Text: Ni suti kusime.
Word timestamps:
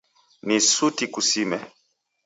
Ni 0.45 0.57
suti 0.71 1.05
kusime. 1.13 1.57